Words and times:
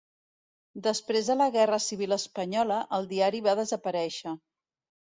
Després 0.87 1.29
de 1.31 1.35
la 1.43 1.47
Guerra 1.57 1.79
Civil 1.89 2.17
Espanyola, 2.17 2.81
el 3.01 3.09
diari 3.13 3.47
va 3.51 3.57
desaparèixer. 3.63 4.37